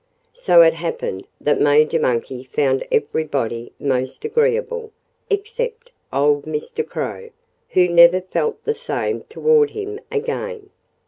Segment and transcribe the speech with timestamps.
[0.33, 4.89] So it happened that Major Monkey found everybody most agreeable
[5.29, 6.83] except old Mr.
[6.83, 7.29] Crow,
[7.69, 10.71] who never felt the same toward him again.